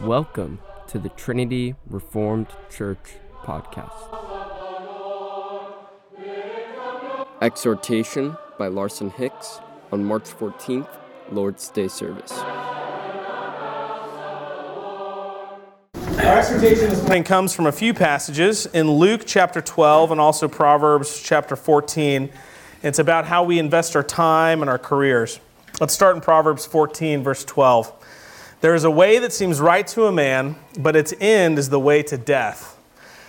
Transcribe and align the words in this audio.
Welcome 0.00 0.60
to 0.86 0.98
the 0.98 1.10
Trinity 1.10 1.74
Reformed 1.86 2.46
Church 2.70 3.16
podcast. 3.42 3.92
Exhortation 7.42 8.34
by 8.58 8.68
Larson 8.68 9.10
Hicks 9.10 9.60
on 9.92 10.02
March 10.02 10.22
14th, 10.22 10.88
Lord's 11.30 11.68
Day 11.68 11.86
service. 11.88 12.32
Our 15.92 16.38
exhortation 16.38 16.88
this 16.88 17.02
morning 17.02 17.24
comes 17.24 17.54
from 17.54 17.66
a 17.66 17.72
few 17.72 17.92
passages 17.92 18.64
in 18.64 18.90
Luke 18.90 19.24
chapter 19.26 19.60
12 19.60 20.12
and 20.12 20.20
also 20.20 20.48
Proverbs 20.48 21.20
chapter 21.22 21.56
14. 21.56 22.30
It's 22.82 22.98
about 22.98 23.26
how 23.26 23.44
we 23.44 23.58
invest 23.58 23.94
our 23.94 24.02
time 24.02 24.62
and 24.62 24.70
our 24.70 24.78
careers. 24.78 25.40
Let's 25.78 25.92
start 25.92 26.16
in 26.16 26.22
Proverbs 26.22 26.64
14, 26.64 27.22
verse 27.22 27.44
12. 27.44 27.92
There 28.60 28.74
is 28.74 28.84
a 28.84 28.90
way 28.90 29.18
that 29.18 29.32
seems 29.32 29.58
right 29.58 29.86
to 29.86 30.04
a 30.04 30.12
man, 30.12 30.54
but 30.78 30.94
its 30.94 31.14
end 31.18 31.58
is 31.58 31.70
the 31.70 31.80
way 31.80 32.02
to 32.02 32.18
death. 32.18 32.78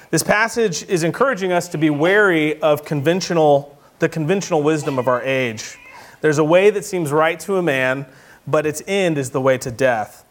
This 0.09 0.23
passage 0.23 0.83
is 0.89 1.03
encouraging 1.05 1.53
us 1.53 1.69
to 1.69 1.77
be 1.77 1.89
wary 1.89 2.61
of 2.61 2.83
conventional, 2.83 3.77
the 3.99 4.09
conventional 4.09 4.61
wisdom 4.61 4.99
of 4.99 5.07
our 5.07 5.21
age. 5.21 5.77
There's 6.19 6.37
a 6.37 6.43
way 6.43 6.69
that 6.71 6.83
seems 6.83 7.13
right 7.13 7.39
to 7.41 7.55
a 7.55 7.63
man, 7.63 8.07
but 8.45 8.65
its 8.65 8.83
end 8.85 9.17
is 9.17 9.29
the 9.29 9.39
way 9.39 9.57
to 9.59 9.71
death. 9.71 10.25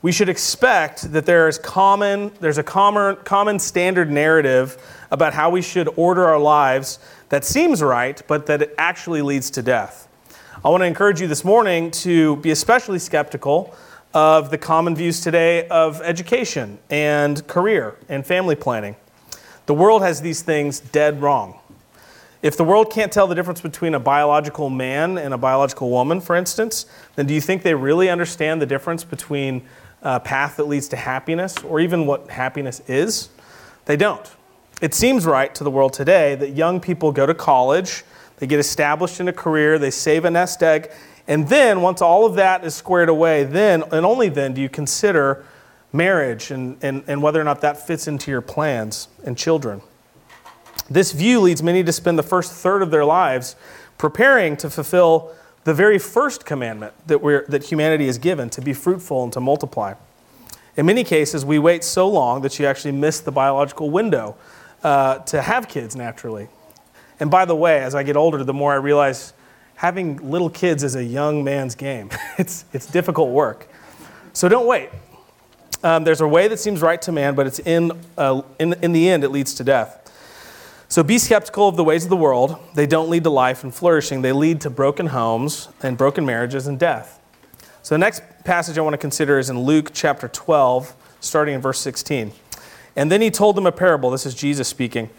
We 0.00 0.10
should 0.10 0.30
expect 0.30 1.12
that 1.12 1.26
there 1.26 1.48
is 1.48 1.58
common, 1.58 2.32
there's 2.40 2.56
a 2.56 2.62
common, 2.62 3.16
common 3.24 3.58
standard 3.58 4.10
narrative 4.10 4.78
about 5.10 5.34
how 5.34 5.50
we 5.50 5.60
should 5.60 5.90
order 5.96 6.24
our 6.24 6.38
lives 6.38 6.98
that 7.28 7.44
seems 7.44 7.82
right, 7.82 8.22
but 8.26 8.46
that 8.46 8.70
actually 8.78 9.20
leads 9.20 9.50
to 9.50 9.62
death. 9.62 10.08
I 10.64 10.70
want 10.70 10.80
to 10.80 10.86
encourage 10.86 11.20
you 11.20 11.26
this 11.26 11.44
morning 11.44 11.90
to 11.90 12.36
be 12.36 12.52
especially 12.52 12.98
skeptical 12.98 13.76
of 14.16 14.48
the 14.48 14.56
common 14.56 14.96
views 14.96 15.20
today 15.20 15.68
of 15.68 16.00
education 16.00 16.78
and 16.88 17.46
career 17.46 17.98
and 18.08 18.24
family 18.24 18.56
planning. 18.56 18.96
The 19.66 19.74
world 19.74 20.00
has 20.00 20.22
these 20.22 20.40
things 20.40 20.80
dead 20.80 21.20
wrong. 21.20 21.58
If 22.40 22.56
the 22.56 22.64
world 22.64 22.90
can't 22.90 23.12
tell 23.12 23.26
the 23.26 23.34
difference 23.34 23.60
between 23.60 23.92
a 23.92 24.00
biological 24.00 24.70
man 24.70 25.18
and 25.18 25.34
a 25.34 25.36
biological 25.36 25.90
woman, 25.90 26.22
for 26.22 26.34
instance, 26.34 26.86
then 27.16 27.26
do 27.26 27.34
you 27.34 27.42
think 27.42 27.62
they 27.62 27.74
really 27.74 28.08
understand 28.08 28.62
the 28.62 28.64
difference 28.64 29.04
between 29.04 29.68
a 30.00 30.18
path 30.18 30.56
that 30.56 30.64
leads 30.64 30.88
to 30.88 30.96
happiness 30.96 31.58
or 31.58 31.78
even 31.78 32.06
what 32.06 32.30
happiness 32.30 32.80
is? 32.88 33.28
They 33.84 33.98
don't. 33.98 34.34
It 34.80 34.94
seems 34.94 35.26
right 35.26 35.54
to 35.54 35.62
the 35.62 35.70
world 35.70 35.92
today 35.92 36.36
that 36.36 36.52
young 36.52 36.80
people 36.80 37.12
go 37.12 37.26
to 37.26 37.34
college, 37.34 38.02
they 38.38 38.46
get 38.46 38.60
established 38.60 39.20
in 39.20 39.28
a 39.28 39.32
career, 39.34 39.78
they 39.78 39.90
save 39.90 40.24
a 40.24 40.30
nest 40.30 40.62
egg, 40.62 40.90
and 41.28 41.48
then, 41.48 41.82
once 41.82 42.00
all 42.00 42.24
of 42.24 42.34
that 42.36 42.64
is 42.64 42.74
squared 42.74 43.08
away, 43.08 43.44
then 43.44 43.82
and 43.92 44.06
only 44.06 44.28
then 44.28 44.54
do 44.54 44.60
you 44.60 44.68
consider 44.68 45.44
marriage 45.92 46.50
and, 46.50 46.76
and, 46.82 47.02
and 47.06 47.22
whether 47.22 47.40
or 47.40 47.44
not 47.44 47.60
that 47.62 47.84
fits 47.84 48.06
into 48.06 48.30
your 48.30 48.40
plans 48.40 49.08
and 49.24 49.36
children. 49.36 49.80
This 50.88 51.12
view 51.12 51.40
leads 51.40 51.62
many 51.62 51.82
to 51.82 51.92
spend 51.92 52.18
the 52.18 52.22
first 52.22 52.52
third 52.52 52.82
of 52.82 52.90
their 52.90 53.04
lives 53.04 53.56
preparing 53.98 54.56
to 54.58 54.70
fulfill 54.70 55.32
the 55.64 55.74
very 55.74 55.98
first 55.98 56.44
commandment 56.44 56.94
that, 57.08 57.20
we're, 57.20 57.44
that 57.46 57.64
humanity 57.64 58.06
is 58.06 58.18
given 58.18 58.48
to 58.50 58.60
be 58.60 58.72
fruitful 58.72 59.24
and 59.24 59.32
to 59.32 59.40
multiply. 59.40 59.94
In 60.76 60.86
many 60.86 61.02
cases, 61.02 61.44
we 61.44 61.58
wait 61.58 61.82
so 61.82 62.06
long 62.06 62.42
that 62.42 62.58
you 62.58 62.66
actually 62.66 62.92
miss 62.92 63.20
the 63.20 63.32
biological 63.32 63.90
window 63.90 64.36
uh, 64.84 65.18
to 65.20 65.42
have 65.42 65.68
kids 65.68 65.96
naturally. 65.96 66.48
And 67.18 67.30
by 67.30 67.46
the 67.46 67.56
way, 67.56 67.80
as 67.80 67.94
I 67.94 68.02
get 68.02 68.16
older, 68.16 68.44
the 68.44 68.52
more 68.52 68.72
I 68.72 68.76
realize 68.76 69.32
having 69.76 70.16
little 70.30 70.50
kids 70.50 70.82
is 70.82 70.96
a 70.96 71.04
young 71.04 71.44
man's 71.44 71.74
game. 71.74 72.10
it's, 72.38 72.64
it's 72.72 72.86
difficult 72.86 73.30
work. 73.30 73.68
So 74.32 74.48
don't 74.48 74.66
wait. 74.66 74.90
Um, 75.82 76.04
there's 76.04 76.20
a 76.20 76.28
way 76.28 76.48
that 76.48 76.58
seems 76.58 76.82
right 76.82 77.00
to 77.02 77.12
man, 77.12 77.34
but 77.34 77.46
it's 77.46 77.58
in, 77.60 77.92
uh, 78.18 78.42
in, 78.58 78.72
in 78.82 78.92
the 78.92 79.08
end, 79.08 79.22
it 79.22 79.28
leads 79.28 79.54
to 79.54 79.64
death. 79.64 80.02
So 80.88 81.02
be 81.02 81.18
skeptical 81.18 81.68
of 81.68 81.76
the 81.76 81.84
ways 81.84 82.04
of 82.04 82.10
the 82.10 82.16
world. 82.16 82.58
They 82.74 82.86
don't 82.86 83.10
lead 83.10 83.24
to 83.24 83.30
life 83.30 83.64
and 83.64 83.74
flourishing, 83.74 84.22
they 84.22 84.32
lead 84.32 84.60
to 84.62 84.70
broken 84.70 85.06
homes 85.08 85.68
and 85.82 85.96
broken 85.96 86.24
marriages 86.24 86.66
and 86.66 86.78
death. 86.78 87.20
So 87.82 87.94
the 87.94 87.98
next 87.98 88.22
passage 88.44 88.78
I 88.78 88.80
want 88.80 88.94
to 88.94 88.98
consider 88.98 89.38
is 89.38 89.50
in 89.50 89.60
Luke 89.60 89.90
chapter 89.92 90.28
12, 90.28 90.94
starting 91.20 91.54
in 91.54 91.60
verse 91.60 91.78
16. 91.80 92.32
And 92.96 93.12
then 93.12 93.20
he 93.20 93.30
told 93.30 93.56
them 93.56 93.66
a 93.66 93.72
parable. 93.72 94.10
This 94.10 94.26
is 94.26 94.34
Jesus 94.34 94.66
speaking. 94.68 95.10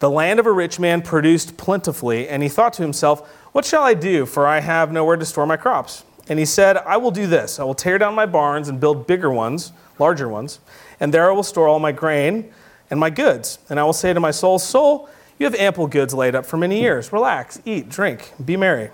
The 0.00 0.10
land 0.10 0.40
of 0.40 0.46
a 0.46 0.52
rich 0.52 0.80
man 0.80 1.02
produced 1.02 1.56
plentifully, 1.56 2.26
and 2.28 2.42
he 2.42 2.48
thought 2.48 2.72
to 2.74 2.82
himself, 2.82 3.28
What 3.52 3.64
shall 3.64 3.82
I 3.82 3.94
do? 3.94 4.26
For 4.26 4.46
I 4.46 4.60
have 4.60 4.90
nowhere 4.90 5.16
to 5.16 5.26
store 5.26 5.46
my 5.46 5.56
crops. 5.56 6.04
And 6.28 6.38
he 6.38 6.44
said, 6.44 6.78
I 6.78 6.96
will 6.96 7.10
do 7.10 7.26
this 7.26 7.60
I 7.60 7.64
will 7.64 7.74
tear 7.74 7.98
down 7.98 8.14
my 8.14 8.26
barns 8.26 8.68
and 8.68 8.80
build 8.80 9.06
bigger 9.06 9.30
ones, 9.30 9.72
larger 9.98 10.28
ones, 10.28 10.58
and 10.98 11.12
there 11.12 11.28
I 11.28 11.32
will 11.32 11.42
store 11.42 11.68
all 11.68 11.78
my 11.78 11.92
grain 11.92 12.52
and 12.90 12.98
my 12.98 13.10
goods. 13.10 13.58
And 13.68 13.78
I 13.78 13.84
will 13.84 13.92
say 13.92 14.12
to 14.12 14.20
my 14.20 14.30
soul, 14.30 14.58
Soul, 14.58 15.08
you 15.38 15.44
have 15.44 15.54
ample 15.54 15.86
goods 15.86 16.14
laid 16.14 16.34
up 16.34 16.46
for 16.46 16.56
many 16.56 16.80
years. 16.80 17.12
Relax, 17.12 17.60
eat, 17.64 17.88
drink, 17.88 18.32
be 18.42 18.56
merry. 18.56 18.90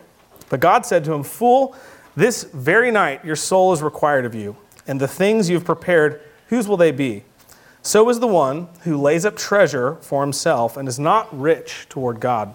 But 0.49 0.61
God 0.61 0.87
said 0.87 1.05
to 1.05 1.13
him, 1.13 1.23
Fool, 1.23 1.77
this 2.17 2.45
very 2.45 2.91
night 2.91 3.25
your 3.25 3.37
soul 3.37 3.73
is 3.73 3.83
required 3.83 4.25
of 4.25 4.35
you, 4.35 4.57
and 4.89 5.01
the 5.01 5.09
things 5.09 5.49
you 5.49 5.57
have 5.57 5.65
prepared, 5.65 6.21
whose 6.49 6.67
will 6.67 6.77
they 6.77 6.91
be? 6.91 7.25
So 7.87 8.09
is 8.09 8.19
the 8.19 8.27
one 8.27 8.67
who 8.81 9.01
lays 9.01 9.25
up 9.25 9.37
treasure 9.37 9.95
for 10.01 10.21
himself 10.21 10.77
and 10.77 10.89
is 10.89 10.99
not 10.99 11.29
rich 11.39 11.87
toward 11.89 12.19
God. 12.19 12.53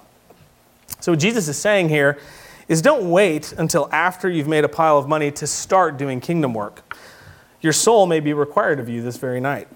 So, 0.99 1.13
what 1.13 1.19
Jesus 1.19 1.47
is 1.47 1.57
saying 1.57 1.87
here 1.87 2.19
is 2.67 2.81
don't 2.81 3.09
wait 3.09 3.53
until 3.53 3.87
after 3.93 4.29
you've 4.29 4.49
made 4.49 4.65
a 4.65 4.69
pile 4.69 4.97
of 4.97 5.07
money 5.07 5.31
to 5.31 5.47
start 5.47 5.95
doing 5.95 6.19
kingdom 6.19 6.53
work. 6.53 6.97
Your 7.61 7.71
soul 7.71 8.07
may 8.07 8.19
be 8.19 8.33
required 8.33 8.81
of 8.81 8.89
you 8.89 9.01
this 9.01 9.15
very 9.15 9.39
night. 9.39 9.69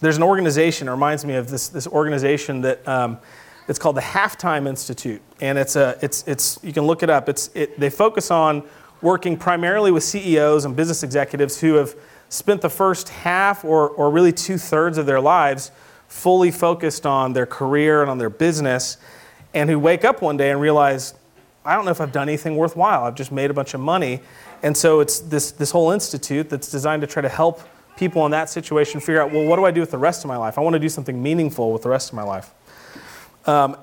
There's 0.00 0.18
an 0.18 0.22
organization, 0.22 0.88
it 0.88 0.90
reminds 0.90 1.24
me 1.24 1.36
of 1.36 1.48
this, 1.48 1.70
this 1.70 1.86
organization 1.86 2.60
that 2.60 2.86
um, 2.86 3.18
it's 3.68 3.78
called 3.78 3.96
the 3.96 4.02
Halftime 4.02 4.68
Institute. 4.68 5.22
And 5.40 5.56
it's 5.56 5.74
a, 5.74 5.98
it's, 6.02 6.22
it's, 6.28 6.58
you 6.62 6.74
can 6.74 6.84
look 6.84 7.02
it 7.02 7.08
up. 7.08 7.30
It's, 7.30 7.48
it, 7.54 7.80
they 7.80 7.88
focus 7.88 8.30
on 8.30 8.62
working 9.00 9.38
primarily 9.38 9.90
with 9.90 10.04
CEOs 10.04 10.66
and 10.66 10.76
business 10.76 11.02
executives 11.02 11.58
who 11.58 11.76
have 11.76 11.96
spent 12.32 12.62
the 12.62 12.70
first 12.70 13.10
half 13.10 13.62
or, 13.62 13.90
or 13.90 14.10
really 14.10 14.32
two 14.32 14.56
thirds 14.56 14.96
of 14.96 15.04
their 15.04 15.20
lives 15.20 15.70
fully 16.08 16.50
focused 16.50 17.04
on 17.04 17.34
their 17.34 17.44
career 17.44 18.00
and 18.00 18.10
on 18.10 18.16
their 18.16 18.30
business, 18.30 18.96
and 19.52 19.68
who 19.68 19.78
wake 19.78 20.02
up 20.02 20.22
one 20.22 20.38
day 20.38 20.50
and 20.50 20.60
realize, 20.60 21.12
I 21.64 21.74
don't 21.74 21.84
know 21.84 21.90
if 21.90 22.00
I've 22.00 22.12
done 22.12 22.28
anything 22.28 22.56
worthwhile. 22.56 23.04
I've 23.04 23.14
just 23.14 23.32
made 23.32 23.50
a 23.50 23.54
bunch 23.54 23.74
of 23.74 23.80
money. 23.80 24.20
And 24.62 24.74
so 24.74 25.00
it's 25.00 25.20
this, 25.20 25.52
this 25.52 25.70
whole 25.70 25.90
institute 25.90 26.48
that's 26.48 26.70
designed 26.70 27.02
to 27.02 27.06
try 27.06 27.20
to 27.20 27.28
help 27.28 27.60
people 27.96 28.24
in 28.24 28.30
that 28.30 28.48
situation 28.48 29.00
figure 29.00 29.20
out, 29.20 29.30
well, 29.30 29.44
what 29.44 29.56
do 29.56 29.66
I 29.66 29.70
do 29.70 29.80
with 29.80 29.90
the 29.90 29.98
rest 29.98 30.24
of 30.24 30.28
my 30.28 30.36
life? 30.38 30.56
I 30.56 30.62
want 30.62 30.72
to 30.72 30.80
do 30.80 30.88
something 30.88 31.22
meaningful 31.22 31.70
with 31.70 31.82
the 31.82 31.90
rest 31.90 32.08
of 32.08 32.14
my 32.14 32.22
life. 32.22 32.50
Um, 33.46 33.76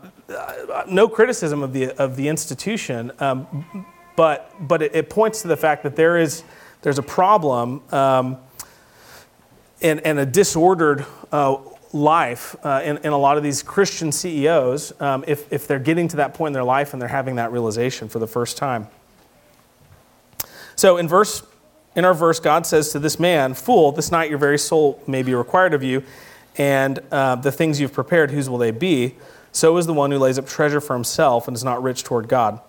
no 0.88 1.08
criticism 1.08 1.62
of 1.62 1.74
the, 1.74 1.92
of 2.02 2.16
the 2.16 2.28
institution, 2.28 3.12
um, 3.20 3.86
but, 4.16 4.54
but 4.60 4.82
it, 4.82 4.96
it, 4.96 5.10
points 5.10 5.44
to 5.44 5.48
the 5.48 5.58
fact 5.58 5.84
that 5.84 5.96
there 5.96 6.18
is 6.18 6.44
there's 6.82 6.98
a 6.98 7.04
problem 7.04 7.82
um, 7.94 8.38
and, 9.82 10.00
and 10.02 10.20
a 10.20 10.26
disordered 10.26 11.06
uh, 11.32 11.58
life 11.92 12.56
uh, 12.64 12.82
in, 12.84 12.98
in 12.98 13.12
a 13.14 13.18
lot 13.18 13.38
of 13.38 13.44
these 13.44 13.64
Christian 13.64 14.12
CEOs 14.12 14.94
um, 15.02 15.24
if, 15.28 15.52
if 15.52 15.68
they're 15.68 15.80
getting 15.80 16.08
to 16.10 16.18
that 16.18 16.34
point 16.34 16.50
in 16.50 16.54
their 16.54 16.64
life 16.64 16.94
and 16.94 17.02
they're 17.02 17.10
having 17.10 17.36
that 17.36 17.52
realization 17.52 18.10
for 18.10 18.20
the 18.20 18.28
first 18.28 18.58
time. 18.58 18.88
So 20.76 20.98
in 20.98 21.08
verse 21.08 21.44
in 21.96 22.06
our 22.06 22.14
verse, 22.14 22.40
God 22.40 22.66
says 22.66 22.92
to 22.92 23.00
this 23.00 23.20
man, 23.20 23.54
Fool, 23.54 23.92
this 23.92 24.12
night 24.12 24.30
your 24.30 24.40
very 24.40 24.60
soul 24.60 25.02
may 25.08 25.24
be 25.24 25.34
required 25.34 25.74
of 25.74 25.84
you, 25.84 26.04
and 26.58 27.00
uh, 27.12 27.36
the 27.36 27.52
things 27.52 27.80
you've 27.82 27.94
prepared, 27.94 28.32
whose 28.32 28.50
will 28.50 28.58
they 28.58 28.72
be? 28.72 29.16
So 29.52 29.76
is 29.78 29.86
the 29.86 29.94
one 29.94 30.12
who 30.12 30.20
lays 30.20 30.38
up 30.38 30.48
treasure 30.48 30.80
for 30.80 30.94
himself 30.94 31.48
and 31.48 31.58
is 31.58 31.64
not 31.64 31.82
rich 31.82 32.04
toward 32.04 32.28
God. 32.28 32.62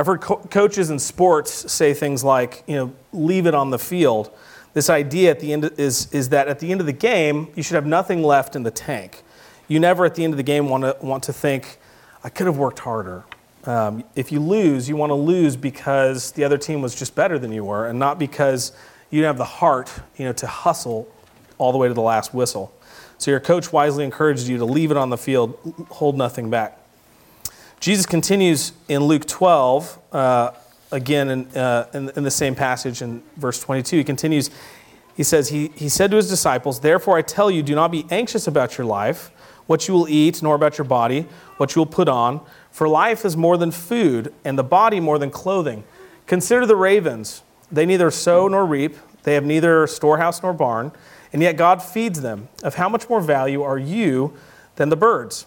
I've 0.00 0.06
heard 0.06 0.22
co- 0.22 0.36
coaches 0.36 0.88
in 0.88 0.98
sports 0.98 1.70
say 1.70 1.92
things 1.92 2.24
like, 2.24 2.64
you 2.66 2.74
know, 2.74 2.94
leave 3.12 3.44
it 3.44 3.54
on 3.54 3.68
the 3.68 3.78
field. 3.78 4.30
This 4.72 4.88
idea 4.88 5.30
at 5.30 5.40
the 5.40 5.52
end 5.52 5.70
is, 5.76 6.10
is 6.10 6.30
that 6.30 6.48
at 6.48 6.58
the 6.58 6.72
end 6.72 6.80
of 6.80 6.86
the 6.86 6.92
game, 6.94 7.48
you 7.54 7.62
should 7.62 7.74
have 7.74 7.84
nothing 7.84 8.22
left 8.22 8.56
in 8.56 8.62
the 8.62 8.70
tank. 8.70 9.22
You 9.68 9.78
never 9.78 10.06
at 10.06 10.14
the 10.14 10.24
end 10.24 10.32
of 10.32 10.38
the 10.38 10.42
game 10.42 10.70
want 10.70 10.84
to, 10.84 10.96
want 11.02 11.24
to 11.24 11.34
think, 11.34 11.78
I 12.24 12.30
could 12.30 12.46
have 12.46 12.56
worked 12.56 12.78
harder. 12.78 13.24
Um, 13.64 14.02
if 14.16 14.32
you 14.32 14.40
lose, 14.40 14.88
you 14.88 14.96
want 14.96 15.10
to 15.10 15.14
lose 15.14 15.54
because 15.54 16.32
the 16.32 16.44
other 16.44 16.56
team 16.56 16.80
was 16.80 16.94
just 16.94 17.14
better 17.14 17.38
than 17.38 17.52
you 17.52 17.62
were, 17.62 17.86
and 17.86 17.98
not 17.98 18.18
because 18.18 18.72
you 19.10 19.20
didn't 19.20 19.28
have 19.28 19.36
the 19.36 19.44
heart 19.44 19.92
you 20.16 20.24
know, 20.24 20.32
to 20.32 20.46
hustle 20.46 21.12
all 21.58 21.72
the 21.72 21.78
way 21.78 21.88
to 21.88 21.94
the 21.94 22.00
last 22.00 22.32
whistle. 22.32 22.72
So 23.18 23.30
your 23.30 23.40
coach 23.40 23.70
wisely 23.70 24.04
encourages 24.04 24.48
you 24.48 24.56
to 24.56 24.64
leave 24.64 24.90
it 24.90 24.96
on 24.96 25.10
the 25.10 25.18
field, 25.18 25.58
hold 25.90 26.16
nothing 26.16 26.48
back. 26.48 26.79
Jesus 27.80 28.04
continues 28.04 28.74
in 28.88 29.04
Luke 29.04 29.26
12, 29.26 29.98
uh, 30.12 30.50
again 30.92 31.30
in, 31.30 31.56
uh, 31.56 31.88
in, 31.94 32.10
in, 32.10 32.24
the 32.24 32.30
same 32.30 32.54
passage 32.54 33.00
in 33.00 33.22
verse 33.38 33.58
22. 33.58 33.96
He 33.96 34.04
continues, 34.04 34.50
he 35.16 35.22
says, 35.22 35.48
he, 35.48 35.68
he 35.74 35.88
said 35.88 36.10
to 36.10 36.18
his 36.18 36.28
disciples, 36.28 36.80
Therefore 36.80 37.16
I 37.16 37.22
tell 37.22 37.50
you, 37.50 37.62
do 37.62 37.74
not 37.74 37.90
be 37.90 38.04
anxious 38.10 38.46
about 38.46 38.76
your 38.76 38.86
life, 38.86 39.30
what 39.66 39.88
you 39.88 39.94
will 39.94 40.06
eat, 40.10 40.42
nor 40.42 40.54
about 40.54 40.76
your 40.76 40.84
body, 40.84 41.26
what 41.56 41.74
you 41.74 41.80
will 41.80 41.86
put 41.86 42.06
on. 42.06 42.42
For 42.70 42.86
life 42.86 43.24
is 43.24 43.34
more 43.34 43.56
than 43.56 43.70
food, 43.70 44.34
and 44.44 44.58
the 44.58 44.64
body 44.64 45.00
more 45.00 45.18
than 45.18 45.30
clothing. 45.30 45.82
Consider 46.26 46.66
the 46.66 46.76
ravens. 46.76 47.42
They 47.72 47.86
neither 47.86 48.10
sow 48.10 48.46
nor 48.46 48.66
reap, 48.66 48.94
they 49.22 49.32
have 49.32 49.44
neither 49.44 49.86
storehouse 49.86 50.42
nor 50.42 50.52
barn, 50.52 50.92
and 51.32 51.40
yet 51.40 51.56
God 51.56 51.82
feeds 51.82 52.20
them. 52.20 52.48
Of 52.62 52.74
how 52.74 52.90
much 52.90 53.08
more 53.08 53.22
value 53.22 53.62
are 53.62 53.78
you 53.78 54.34
than 54.76 54.90
the 54.90 54.96
birds? 54.96 55.46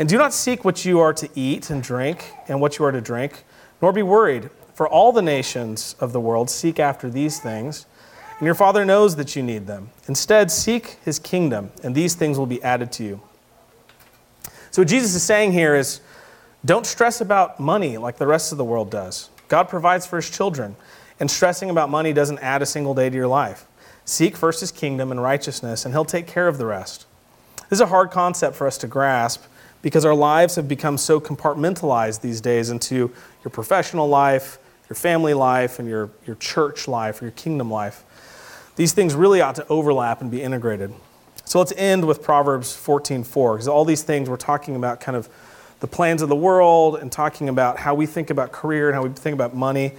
And 0.00 0.08
do 0.08 0.16
not 0.16 0.32
seek 0.32 0.64
what 0.64 0.86
you 0.86 0.98
are 0.98 1.12
to 1.12 1.28
eat 1.34 1.68
and 1.68 1.82
drink 1.82 2.32
and 2.48 2.58
what 2.58 2.78
you 2.78 2.86
are 2.86 2.90
to 2.90 3.02
drink, 3.02 3.44
nor 3.82 3.92
be 3.92 4.02
worried, 4.02 4.48
for 4.72 4.88
all 4.88 5.12
the 5.12 5.20
nations 5.20 5.94
of 6.00 6.14
the 6.14 6.20
world 6.20 6.48
seek 6.48 6.80
after 6.80 7.10
these 7.10 7.38
things, 7.38 7.84
and 8.38 8.46
your 8.46 8.54
Father 8.54 8.86
knows 8.86 9.16
that 9.16 9.36
you 9.36 9.42
need 9.42 9.66
them. 9.66 9.90
Instead, 10.08 10.50
seek 10.50 10.96
his 11.04 11.18
kingdom, 11.18 11.70
and 11.84 11.94
these 11.94 12.14
things 12.14 12.38
will 12.38 12.46
be 12.46 12.62
added 12.62 12.90
to 12.92 13.04
you. 13.04 13.20
So, 14.70 14.80
what 14.80 14.88
Jesus 14.88 15.14
is 15.14 15.22
saying 15.22 15.52
here 15.52 15.76
is 15.76 16.00
don't 16.64 16.86
stress 16.86 17.20
about 17.20 17.60
money 17.60 17.98
like 17.98 18.16
the 18.16 18.26
rest 18.26 18.52
of 18.52 18.58
the 18.58 18.64
world 18.64 18.90
does. 18.90 19.28
God 19.48 19.68
provides 19.68 20.06
for 20.06 20.16
his 20.16 20.30
children, 20.30 20.76
and 21.20 21.30
stressing 21.30 21.68
about 21.68 21.90
money 21.90 22.14
doesn't 22.14 22.38
add 22.38 22.62
a 22.62 22.66
single 22.66 22.94
day 22.94 23.10
to 23.10 23.16
your 23.16 23.28
life. 23.28 23.66
Seek 24.06 24.34
first 24.34 24.60
his 24.60 24.72
kingdom 24.72 25.10
and 25.10 25.22
righteousness, 25.22 25.84
and 25.84 25.92
he'll 25.92 26.06
take 26.06 26.26
care 26.26 26.48
of 26.48 26.56
the 26.56 26.64
rest. 26.64 27.04
This 27.68 27.76
is 27.76 27.82
a 27.82 27.86
hard 27.86 28.10
concept 28.10 28.56
for 28.56 28.66
us 28.66 28.78
to 28.78 28.86
grasp 28.86 29.44
because 29.82 30.04
our 30.04 30.14
lives 30.14 30.56
have 30.56 30.68
become 30.68 30.98
so 30.98 31.20
compartmentalized 31.20 32.20
these 32.20 32.40
days 32.40 32.70
into 32.70 33.10
your 33.44 33.50
professional 33.50 34.08
life, 34.08 34.58
your 34.88 34.96
family 34.96 35.34
life, 35.34 35.78
and 35.78 35.88
your, 35.88 36.10
your 36.26 36.36
church 36.36 36.86
life 36.86 37.20
or 37.22 37.26
your 37.26 37.32
kingdom 37.32 37.70
life. 37.70 38.04
These 38.76 38.92
things 38.92 39.14
really 39.14 39.40
ought 39.40 39.54
to 39.56 39.66
overlap 39.68 40.20
and 40.20 40.30
be 40.30 40.42
integrated. 40.42 40.92
So 41.44 41.58
let's 41.58 41.72
end 41.76 42.06
with 42.06 42.22
Proverbs 42.22 42.76
14:4 42.76 43.54
because 43.54 43.68
all 43.68 43.84
these 43.84 44.02
things 44.02 44.30
we're 44.30 44.36
talking 44.36 44.76
about 44.76 45.00
kind 45.00 45.16
of 45.16 45.28
the 45.80 45.88
plans 45.88 46.22
of 46.22 46.28
the 46.28 46.36
world 46.36 46.96
and 46.96 47.10
talking 47.10 47.48
about 47.48 47.78
how 47.78 47.94
we 47.94 48.06
think 48.06 48.30
about 48.30 48.52
career 48.52 48.88
and 48.88 48.94
how 48.94 49.02
we 49.02 49.08
think 49.08 49.34
about 49.34 49.54
money. 49.54 49.92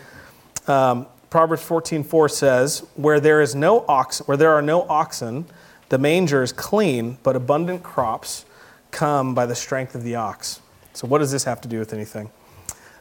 Um, 0.67 1.07
Proverbs 1.29 1.63
14:4 1.63 2.29
says, 2.29 2.83
"Where 2.95 3.19
there 3.19 3.41
is 3.41 3.53
no 3.53 3.83
ox, 3.87 4.19
where 4.19 4.37
there 4.37 4.51
are 4.51 4.61
no 4.61 4.85
oxen, 4.87 5.45
the 5.89 5.97
manger 5.97 6.41
is 6.41 6.53
clean, 6.53 7.17
but 7.21 7.35
abundant 7.35 7.83
crops 7.83 8.45
come 8.91 9.33
by 9.33 9.45
the 9.45 9.55
strength 9.55 9.95
of 9.95 10.03
the 10.03 10.15
ox." 10.15 10.61
So 10.93 11.07
what 11.07 11.19
does 11.19 11.31
this 11.31 11.43
have 11.45 11.61
to 11.61 11.67
do 11.67 11.79
with 11.79 11.93
anything? 11.93 12.29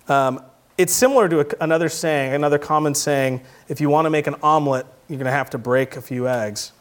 Um, 0.09 0.43
it's 0.79 0.95
similar 0.95 1.29
to 1.29 1.41
a, 1.41 1.47
another 1.61 1.89
saying, 1.89 2.33
another 2.33 2.59
common 2.59 2.95
saying, 2.95 3.43
if 3.69 3.81
you 3.81 3.91
want 3.91 4.07
to 4.07 4.11
make 4.11 4.27
an 4.27 4.37
omelet, 4.43 4.87
you're 5.09 5.19
going 5.19 5.27
to 5.27 5.33
have 5.33 5.51
to 5.51 5.59
break 5.59 5.97
a 5.97 6.01
few 6.01 6.27
eggs. 6.27 6.73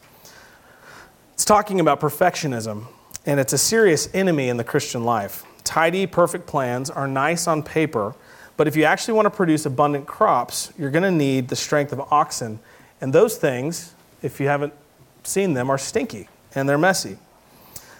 It's 1.33 1.43
talking 1.43 1.79
about 1.79 1.99
perfectionism, 1.99 2.85
and 3.25 3.39
it's 3.39 3.53
a 3.53 3.57
serious 3.57 4.07
enemy 4.13 4.49
in 4.49 4.57
the 4.57 4.63
Christian 4.63 5.03
life. 5.03 5.43
Tidy, 5.63 6.07
perfect 6.07 6.47
plans 6.47 6.89
are 6.89 7.07
nice 7.07 7.47
on 7.47 7.61
paper, 7.61 8.15
but 8.55 8.67
if 8.67 8.75
you 8.75 8.83
actually 8.83 9.15
want 9.15 9.25
to 9.25 9.29
produce 9.29 9.65
abundant 9.65 10.05
crops, 10.05 10.71
you're 10.77 10.91
going 10.91 11.03
to 11.03 11.11
need 11.11 11.47
the 11.47 11.55
strength 11.55 11.91
of 11.91 11.99
oxen. 12.11 12.59
And 13.01 13.13
those 13.13 13.37
things, 13.37 13.93
if 14.21 14.39
you 14.39 14.47
haven't 14.47 14.73
seen 15.23 15.53
them, 15.53 15.69
are 15.69 15.77
stinky 15.77 16.27
and 16.55 16.67
they're 16.67 16.77
messy. 16.77 17.17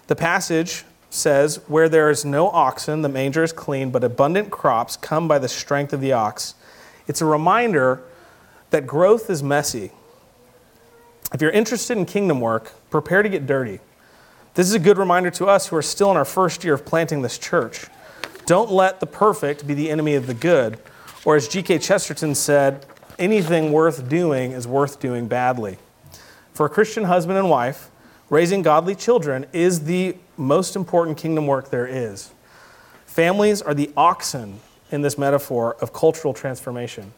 The 0.07 0.15
passage 0.15 0.85
says, 1.09 1.57
Where 1.67 1.89
there 1.89 2.09
is 2.09 2.25
no 2.25 2.49
oxen, 2.49 3.01
the 3.01 3.09
manger 3.09 3.43
is 3.43 3.51
clean, 3.51 3.89
but 3.89 4.03
abundant 4.03 4.51
crops 4.51 4.95
come 4.97 5.27
by 5.27 5.39
the 5.39 5.49
strength 5.49 5.93
of 5.93 6.01
the 6.01 6.13
ox. 6.13 6.55
It's 7.07 7.21
a 7.21 7.25
reminder 7.25 8.01
that 8.69 8.85
growth 8.85 9.29
is 9.29 9.41
messy. 9.41 9.91
If 11.33 11.41
you're 11.41 11.51
interested 11.51 11.97
in 11.97 12.05
kingdom 12.05 12.39
work, 12.39 12.73
prepare 12.89 13.23
to 13.23 13.29
get 13.29 13.45
dirty. 13.45 13.79
This 14.55 14.67
is 14.67 14.73
a 14.73 14.79
good 14.79 14.97
reminder 14.97 15.29
to 15.31 15.45
us 15.45 15.67
who 15.67 15.75
are 15.75 15.81
still 15.81 16.11
in 16.11 16.17
our 16.17 16.25
first 16.25 16.63
year 16.63 16.73
of 16.73 16.85
planting 16.85 17.21
this 17.21 17.37
church. 17.37 17.87
Don't 18.45 18.71
let 18.71 18.99
the 18.99 19.05
perfect 19.05 19.67
be 19.67 19.73
the 19.73 19.91
enemy 19.91 20.15
of 20.15 20.27
the 20.27 20.33
good. 20.33 20.79
Or 21.23 21.35
as 21.35 21.47
G.K. 21.47 21.79
Chesterton 21.79 22.33
said, 22.33 22.85
anything 23.19 23.71
worth 23.71 24.09
doing 24.09 24.53
is 24.53 24.67
worth 24.67 24.99
doing 24.99 25.27
badly. 25.27 25.77
For 26.53 26.65
a 26.65 26.69
Christian 26.69 27.03
husband 27.03 27.37
and 27.37 27.49
wife, 27.49 27.91
raising 28.29 28.61
godly 28.61 28.95
children 28.95 29.45
is 29.53 29.85
the 29.85 30.15
most 30.37 30.75
important 30.75 31.17
kingdom 31.17 31.47
work 31.47 31.69
there 31.69 31.87
is. 31.87 32.31
Families 33.05 33.61
are 33.61 33.73
the 33.73 33.91
oxen 33.97 34.59
in 34.91 35.01
this 35.01 35.17
metaphor 35.17 35.75
of 35.81 35.93
cultural 35.93 36.33
transformation. 36.33 37.13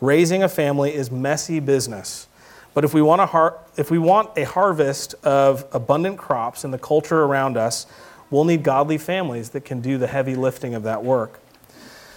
Raising 0.00 0.42
a 0.42 0.48
family 0.48 0.94
is 0.94 1.10
messy 1.10 1.60
business. 1.60 2.26
But 2.74 2.84
if 2.84 2.94
we 2.94 3.02
want 3.02 3.20
a, 3.20 3.26
har- 3.26 3.58
if 3.76 3.90
we 3.90 3.98
want 3.98 4.30
a 4.36 4.44
harvest 4.44 5.14
of 5.22 5.66
abundant 5.72 6.16
crops 6.16 6.64
in 6.64 6.70
the 6.70 6.78
culture 6.78 7.22
around 7.22 7.56
us, 7.56 7.86
we'll 8.30 8.44
need 8.44 8.62
godly 8.62 8.98
families 8.98 9.50
that 9.50 9.64
can 9.64 9.80
do 9.80 9.98
the 9.98 10.06
heavy 10.06 10.34
lifting 10.34 10.74
of 10.74 10.82
that 10.84 11.04
work. 11.04 11.38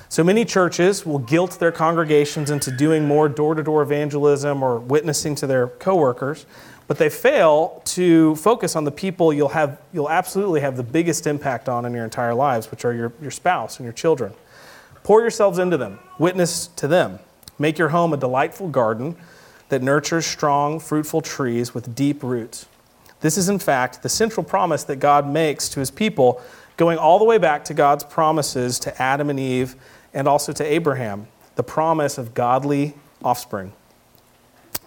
So 0.08 0.24
many 0.24 0.46
churches 0.46 1.06
will 1.06 1.20
guilt 1.20 1.60
their 1.60 1.72
congregations 1.72 2.50
into 2.50 2.72
doing 2.72 3.06
more 3.06 3.28
door 3.28 3.54
to 3.54 3.64
door 3.64 3.82
evangelism 3.82 4.64
or 4.64 4.80
witnessing 4.80 5.36
to 5.36 5.48
their 5.48 5.68
coworkers, 5.68 6.46
but 6.88 6.98
they 6.98 7.10
fail 7.10 7.82
to 7.86 8.36
focus 8.36 8.76
on 8.76 8.84
the 8.84 8.92
people 8.92 9.34
you'll, 9.34 9.50
have, 9.50 9.82
you'll 9.92 10.10
absolutely 10.10 10.62
have 10.62 10.78
the 10.78 10.84
biggest 10.84 11.26
impact 11.26 11.68
on 11.68 11.86
in 11.86 11.94
your 11.94 12.04
entire 12.04 12.34
lives, 12.34 12.70
which 12.70 12.86
are 12.86 12.94
your, 12.94 13.12
your 13.22 13.32
spouse 13.32 13.78
and 13.78 13.86
your 13.86 13.94
children. 13.94 14.34
Pour 15.04 15.22
yourselves 15.22 15.60
into 15.60 15.78
them, 15.78 16.00
witness 16.20 16.68
to 16.68 16.88
them. 16.88 17.20
Make 17.58 17.78
your 17.78 17.90
home 17.90 18.14
a 18.14 18.18
delightful 18.18 18.68
garden 18.70 19.16
that 19.70 19.82
nurtures 19.82 20.26
strong, 20.26 20.80
fruitful 20.80 21.22
trees 21.22 21.74
with 21.74 21.96
deep 21.96 22.22
roots. 22.22 22.68
This 23.22 23.38
is, 23.38 23.50
in 23.50 23.60
fact, 23.60 24.04
the 24.04 24.10
central 24.10 24.44
promise 24.44 24.84
that 24.84 24.98
God 24.98 25.28
makes 25.28 25.70
to 25.70 25.80
his 25.80 25.90
people, 25.90 26.42
going 26.78 26.98
all 26.98 27.18
the 27.18 27.26
way 27.26 27.38
back 27.38 27.66
to 27.66 27.74
God's 27.74 28.04
promises 28.04 28.78
to 28.80 29.02
Adam 29.02 29.30
and 29.30 29.40
Eve 29.40 29.76
and 30.14 30.28
also 30.28 30.52
to 30.54 30.64
Abraham 30.64 31.28
the 31.56 31.64
promise 31.64 32.18
of 32.18 32.34
godly 32.34 32.94
offspring. 33.24 33.74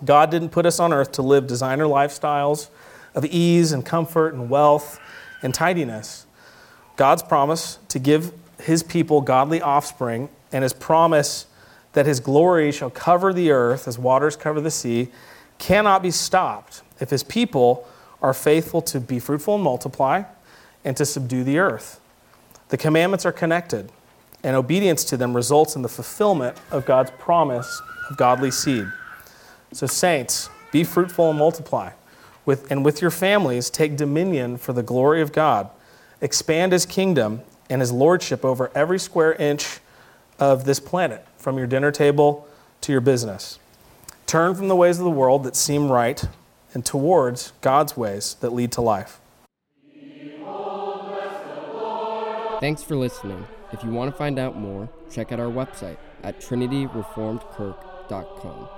God 0.05 0.31
didn't 0.31 0.51
put 0.51 0.67
us 0.67 0.79
on 0.79 0.93
earth 0.93 1.13
to 1.13 1.23
live 1.23 1.47
designer 1.47 1.85
lifestyles 1.85 2.69
of 3.15 3.25
ease 3.25 3.73
and 3.73 3.85
comfort 3.85 4.35
and 4.35 4.49
wealth 4.49 5.01
and 5.43 5.55
tidiness. 5.55 6.27
God's 6.97 7.23
promise 7.23 7.79
to 7.89 7.99
give 7.99 8.33
his 8.61 8.83
people 8.83 9.21
godly 9.21 9.61
offspring 9.61 10.29
and 10.53 10.63
his 10.63 10.73
promise 10.73 11.47
that 11.93 12.07
his 12.07 12.21
glory 12.21 12.71
shall 12.73 12.91
cover 12.91 13.33
the 13.33 13.51
earth 13.51 13.89
as 13.89 13.99
waters 13.99 14.37
cover 14.37 14.61
the 14.61 14.71
sea 14.71 15.09
cannot 15.59 16.03
be 16.03 16.11
stopped 16.11 16.83
if 17.01 17.11
his 17.11 17.23
people 17.23 17.87
are 18.21 18.35
faithful 18.35 18.83
to 18.83 19.01
be 19.01 19.19
fruitful 19.19 19.55
and 19.55 19.65
multiply 19.65 20.23
and 20.85 20.97
to 20.97 21.05
subdue 21.05 21.45
the 21.45 21.59
earth. 21.59 22.01
The 22.69 22.77
commandments 22.77 23.25
are 23.25 23.33
connected, 23.33 23.91
and 24.45 24.55
obedience 24.55 25.05
to 25.05 25.17
them 25.17 25.35
results 25.35 25.75
in 25.75 25.83
the 25.83 25.89
fulfillment 25.89 26.57
of 26.71 26.85
God's 26.85 27.11
promise 27.19 27.81
of 28.11 28.17
godly 28.17 28.51
seed. 28.51 28.87
So, 29.73 29.87
saints, 29.87 30.49
be 30.73 30.85
fruitful 30.85 31.31
and 31.31 31.39
multiply. 31.39 31.93
With, 32.45 32.71
and 32.71 32.85
with 32.85 33.03
your 33.03 33.11
families, 33.11 33.69
take 33.69 33.97
dominion 33.97 34.57
for 34.57 34.73
the 34.73 34.83
glory 34.83 35.21
of 35.21 35.33
God. 35.33 35.69
Expand 36.21 36.73
his 36.73 36.87
kingdom 36.87 37.43
and 37.69 37.81
his 37.81 37.93
lordship 37.93 38.45
over 38.45 38.71
every 38.75 38.99
square 38.99 39.35
inch 39.35 39.81
of 40.39 40.65
this 40.65 40.81
planet, 40.81 41.27
from 41.37 41.59
your 41.59 41.67
dinner 41.67 41.91
table 41.91 42.49
to 42.81 42.93
your 42.93 43.01
business. 43.01 43.59
Turn 44.27 44.55
from 44.55 44.69
the 44.69 44.77
ways 44.77 44.99
of 44.99 45.05
the 45.05 45.11
world 45.11 45.45
that 45.45 45.57
seem 45.57 45.91
right 45.91 46.25
and 46.75 46.85
towards 46.85 47.53
God's 47.61 47.97
ways 47.97 48.37
that 48.41 48.53
lead 48.53 48.73
to 48.73 48.81
life. 48.81 49.21
Thanks 52.61 52.83
for 52.83 52.97
listening. 52.97 53.47
If 53.73 53.85
you 53.85 53.91
want 53.91 54.11
to 54.11 54.17
find 54.17 54.39
out 54.39 54.57
more, 54.57 54.89
check 55.11 55.33
out 55.33 55.41
our 55.41 55.47
website 55.47 55.97
at 56.23 56.41
trinityreformedkirk.com. 56.41 58.78